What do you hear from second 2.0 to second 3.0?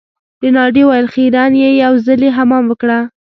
ځلي حمام وکړه.